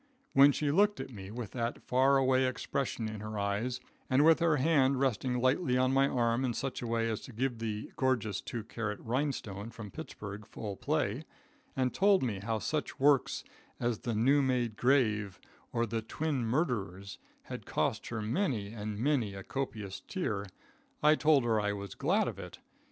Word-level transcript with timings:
When 0.33 0.51
she 0.51 0.71
looked 0.71 0.99
at 0.99 1.11
me 1.13 1.29
with 1.29 1.51
that 1.51 1.83
far 1.83 2.17
away 2.17 2.47
expression 2.47 3.07
in 3.07 3.19
her 3.19 3.37
eyes, 3.37 3.79
and 4.09 4.25
with 4.25 4.39
her 4.39 4.55
hand 4.55 4.99
resting 4.99 5.39
lightly 5.39 5.77
on 5.77 5.93
my 5.93 6.07
arm 6.07 6.43
in 6.43 6.55
such 6.55 6.81
a 6.81 6.87
way 6.87 7.07
as 7.07 7.21
to 7.21 7.31
give 7.31 7.59
the 7.59 7.91
gorgeous 7.97 8.41
two 8.41 8.63
karat 8.63 8.99
Rhinestone 8.99 9.69
from 9.69 9.91
Pittsburg 9.91 10.47
full 10.47 10.75
play, 10.75 11.21
and 11.75 11.93
told 11.93 12.23
me 12.23 12.39
how 12.39 12.57
such 12.57 12.99
works 12.99 13.43
as 13.79 13.99
"The 13.99 14.15
New 14.15 14.41
Made 14.41 14.75
Grave; 14.75 15.39
or 15.71 15.85
The 15.85 16.01
Twin 16.01 16.45
Murderers" 16.47 17.19
had 17.43 17.67
cost 17.67 18.07
her 18.07 18.23
many 18.23 18.69
and 18.73 18.97
many 18.97 19.35
a 19.35 19.43
copious 19.43 19.99
tear, 20.07 20.47
I 21.03 21.13
told 21.13 21.43
her 21.43 21.61
I 21.61 21.73
was 21.73 21.93
glad 21.93 22.27
of 22.27 22.39
it. 22.39 22.57